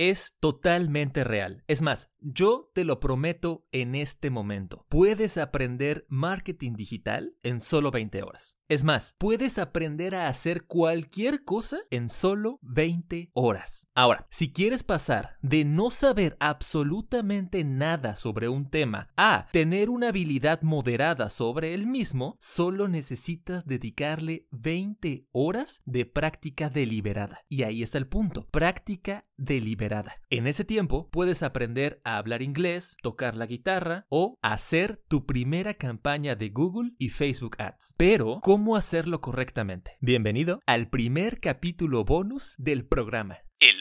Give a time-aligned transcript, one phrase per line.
[0.00, 1.62] es totalmente real.
[1.68, 4.86] Es más, yo te lo prometo en este momento.
[4.88, 8.56] Puedes aprender marketing digital en solo 20 horas.
[8.68, 13.88] Es más, puedes aprender a hacer cualquier cosa en solo 20 horas.
[13.94, 20.08] Ahora, si quieres pasar de no saber absolutamente nada sobre un tema a tener una
[20.08, 27.40] habilidad moderada sobre el mismo, solo necesitas dedicarle 20 horas de práctica deliberada.
[27.50, 29.89] Y ahí está el punto, práctica deliberada.
[30.30, 35.74] En ese tiempo puedes aprender a hablar inglés, tocar la guitarra o hacer tu primera
[35.74, 37.94] campaña de Google y Facebook Ads.
[37.96, 39.96] Pero, ¿cómo hacerlo correctamente?
[40.00, 43.38] Bienvenido al primer capítulo bonus del programa.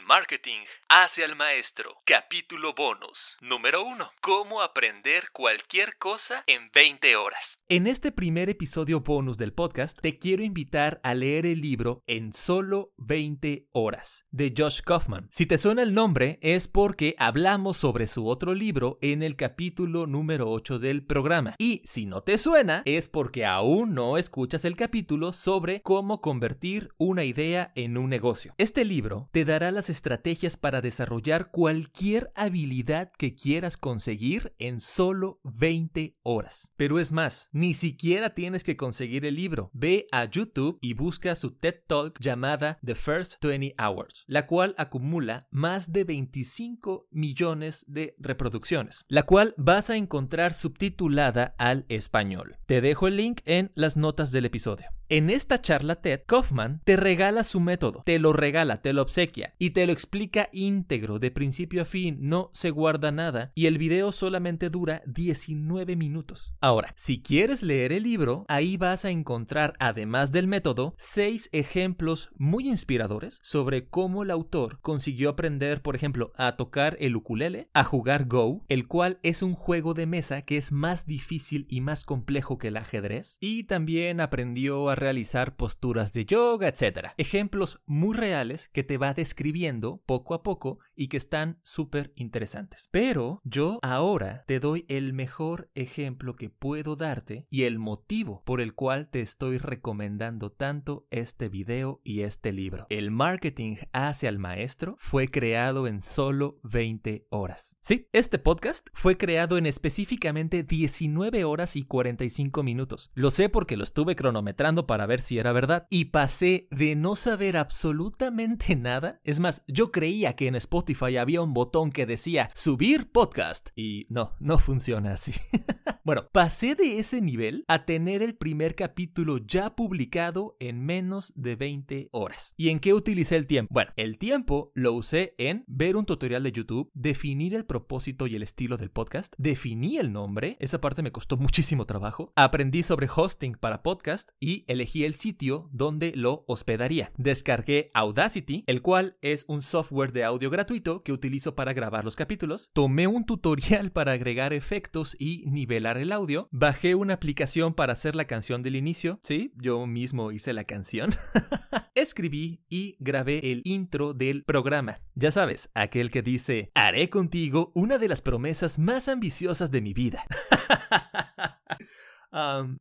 [0.09, 1.97] Marketing hace al maestro.
[2.03, 3.37] Capítulo bonus.
[3.41, 4.09] Número 1.
[4.21, 7.63] Cómo aprender cualquier cosa en 20 horas.
[7.69, 12.33] En este primer episodio bonus del podcast te quiero invitar a leer el libro En
[12.33, 15.29] solo 20 horas de Josh Kaufman.
[15.31, 20.07] Si te suena el nombre es porque hablamos sobre su otro libro en el capítulo
[20.07, 21.53] número 8 del programa.
[21.59, 26.95] Y si no te suena es porque aún no escuchas el capítulo sobre cómo convertir
[26.97, 28.55] una idea en un negocio.
[28.57, 35.41] Este libro te dará las estrategias para desarrollar cualquier habilidad que quieras conseguir en solo
[35.43, 36.73] 20 horas.
[36.77, 39.71] Pero es más, ni siquiera tienes que conseguir el libro.
[39.73, 44.73] Ve a YouTube y busca su TED Talk llamada The First 20 Hours, la cual
[44.77, 52.55] acumula más de 25 millones de reproducciones, la cual vas a encontrar subtitulada al español.
[52.67, 54.98] Te dejo el link en las notas del episodio.
[55.11, 59.55] En esta charla TED, Kaufman te regala su método, te lo regala, te lo obsequia
[59.57, 63.79] y te lo explica íntegro, de principio a fin, no se guarda nada y el
[63.79, 66.53] video solamente dura 19 minutos.
[66.61, 72.29] Ahora, si quieres leer el libro, ahí vas a encontrar, además del método, seis ejemplos
[72.37, 77.83] muy inspiradores sobre cómo el autor consiguió aprender, por ejemplo, a tocar el ukulele, a
[77.83, 82.05] jugar Go, el cual es un juego de mesa que es más difícil y más
[82.05, 87.09] complejo que el ajedrez, y también aprendió a realizar posturas de yoga, etc.
[87.17, 92.89] Ejemplos muy reales que te va describiendo poco a poco y que están súper interesantes.
[92.91, 98.61] Pero yo ahora te doy el mejor ejemplo que puedo darte y el motivo por
[98.61, 102.85] el cual te estoy recomendando tanto este video y este libro.
[102.89, 107.77] El marketing hacia el maestro fue creado en solo 20 horas.
[107.81, 113.11] Sí, este podcast fue creado en específicamente 19 horas y 45 minutos.
[113.13, 117.15] Lo sé porque lo estuve cronometrando para ver si era verdad y pasé de no
[117.15, 119.21] saber absolutamente nada.
[119.23, 124.07] Es más, yo creía que en Spotify había un botón que decía subir podcast y
[124.09, 125.33] no, no funciona así.
[126.09, 131.55] bueno, pasé de ese nivel a tener el primer capítulo ya publicado en menos de
[131.55, 132.55] 20 horas.
[132.57, 133.71] ¿Y en qué utilicé el tiempo?
[133.71, 138.35] Bueno, el tiempo lo usé en ver un tutorial de YouTube, definir el propósito y
[138.35, 143.07] el estilo del podcast, definí el nombre, esa parte me costó muchísimo trabajo, aprendí sobre
[143.15, 147.11] hosting para podcast y el elegí el sitio donde lo hospedaría.
[147.17, 152.15] Descargué Audacity, el cual es un software de audio gratuito que utilizo para grabar los
[152.15, 152.71] capítulos.
[152.73, 156.47] Tomé un tutorial para agregar efectos y nivelar el audio.
[156.51, 159.19] Bajé una aplicación para hacer la canción del inicio.
[159.23, 161.11] Sí, yo mismo hice la canción.
[161.95, 165.01] Escribí y grabé el intro del programa.
[165.15, 169.93] Ya sabes, aquel que dice, haré contigo una de las promesas más ambiciosas de mi
[169.93, 170.25] vida.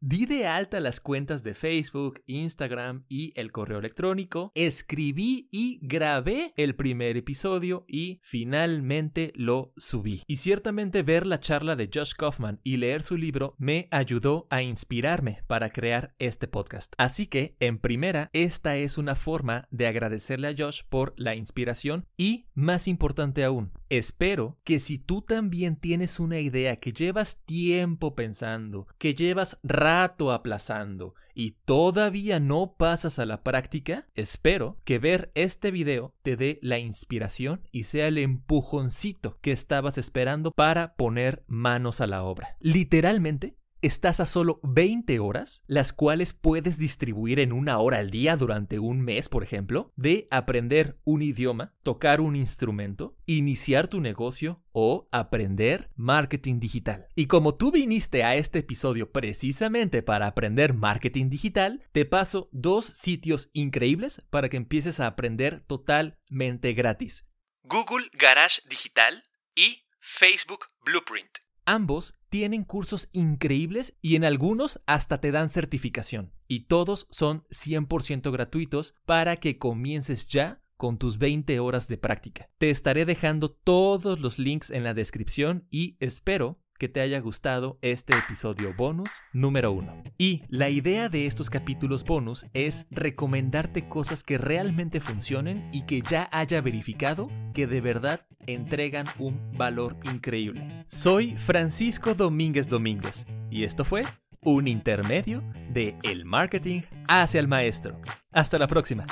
[0.00, 6.52] di de alta las cuentas de Facebook, Instagram y el correo electrónico, escribí y grabé
[6.56, 10.22] el primer episodio y finalmente lo subí.
[10.26, 14.62] Y ciertamente ver la charla de Josh Kaufman y leer su libro me ayudó a
[14.62, 16.94] inspirarme para crear este podcast.
[16.98, 22.06] Así que, en primera, esta es una forma de agradecerle a Josh por la inspiración
[22.16, 28.14] y, más importante aún, espero que si tú también tienes una idea que llevas tiempo
[28.14, 35.30] pensando, que llevas rato aplazando y todavía no pasas a la práctica, espero que ver
[35.34, 41.44] este video te dé la inspiración y sea el empujoncito que estabas esperando para poner
[41.46, 42.56] manos a la obra.
[42.60, 48.36] Literalmente, estás a solo 20 horas, las cuales puedes distribuir en una hora al día
[48.36, 54.62] durante un mes, por ejemplo, de aprender un idioma, tocar un instrumento, iniciar tu negocio
[54.72, 57.06] o aprender marketing digital.
[57.14, 62.86] Y como tú viniste a este episodio precisamente para aprender marketing digital, te paso dos
[62.86, 67.26] sitios increíbles para que empieces a aprender totalmente gratis.
[67.62, 69.24] Google Garage Digital
[69.54, 71.28] y Facebook Blueprint.
[71.66, 76.32] Ambos tienen cursos increíbles y en algunos hasta te dan certificación.
[76.46, 82.48] Y todos son 100% gratuitos para que comiences ya con tus 20 horas de práctica.
[82.58, 87.78] Te estaré dejando todos los links en la descripción y espero que te haya gustado
[87.82, 90.02] este episodio bonus número uno.
[90.16, 96.02] Y la idea de estos capítulos bonus es recomendarte cosas que realmente funcionen y que
[96.02, 100.84] ya haya verificado que de verdad entregan un valor increíble.
[100.88, 104.04] Soy Francisco Domínguez Domínguez y esto fue
[104.42, 108.00] un intermedio de el marketing hacia el maestro.
[108.32, 109.06] Hasta la próxima.